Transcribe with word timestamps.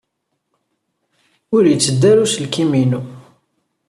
Ur 1.55 1.61
la 1.65 1.71
yetteddu 1.73 2.05
ara 2.11 2.21
uselkim-inu. 2.25 3.01